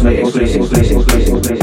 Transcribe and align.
place, 0.00 0.32
place, 0.32 0.56
place, 0.56 0.68
place, 0.68 1.28
place, 1.28 1.48
place, 1.48 1.59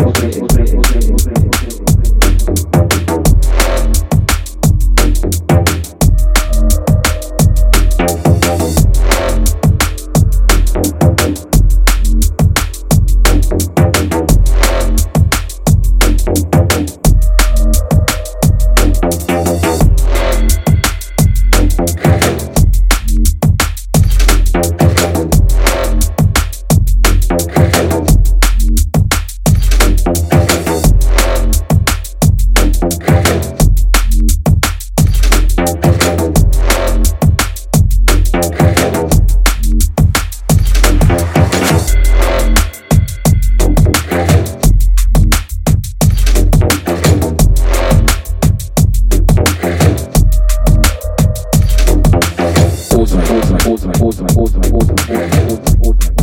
Awesome, 53.00 53.22
awesome, 53.22 53.56
awesome, 53.56 53.92
awesome, 54.02 54.02
awesome, 54.02 54.26
awesome, 54.36 54.76
awesome, 54.76 55.08
awesome, 55.48 55.82
awesome. 55.84 56.17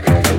Okay. 0.00 0.31